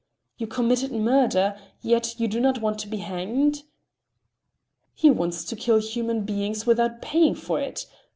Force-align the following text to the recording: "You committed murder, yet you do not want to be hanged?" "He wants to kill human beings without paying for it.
"You 0.39 0.47
committed 0.47 0.91
murder, 0.91 1.55
yet 1.83 2.19
you 2.19 2.27
do 2.27 2.39
not 2.39 2.59
want 2.59 2.79
to 2.79 2.87
be 2.87 2.97
hanged?" 2.97 3.61
"He 4.95 5.11
wants 5.11 5.43
to 5.43 5.55
kill 5.55 5.77
human 5.77 6.23
beings 6.23 6.65
without 6.65 7.03
paying 7.03 7.35
for 7.35 7.59
it. 7.59 7.85